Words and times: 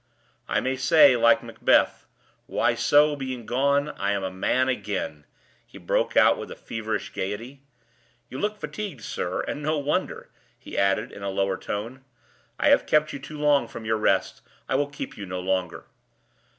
"I 0.47 0.61
may 0.61 0.77
say, 0.77 1.15
like 1.15 1.43
Macbeth: 1.43 2.07
'Why, 2.47 2.73
so, 2.73 3.15
being 3.15 3.45
gone, 3.45 3.89
I 3.89 4.13
am 4.13 4.23
a 4.23 4.31
man 4.31 4.67
again!'" 4.67 5.27
he 5.63 5.77
broke 5.77 6.17
out 6.17 6.39
with 6.39 6.49
a 6.49 6.55
feverish 6.55 7.13
gayety. 7.13 7.61
"You 8.27 8.39
look 8.39 8.57
fatigued, 8.59 9.03
sir; 9.03 9.41
and 9.41 9.61
no 9.61 9.77
wonder," 9.77 10.31
he 10.57 10.75
added, 10.75 11.11
in 11.11 11.21
a 11.21 11.29
lower 11.29 11.55
tone. 11.55 12.03
"I 12.59 12.69
have 12.69 12.87
kept 12.87 13.13
you 13.13 13.19
too 13.19 13.37
long 13.37 13.67
from 13.67 13.85
your 13.85 13.97
rest 13.97 14.41
I 14.67 14.73
will 14.73 14.87
keep 14.89 15.17
you 15.17 15.27
no 15.27 15.39
longer. 15.39 15.85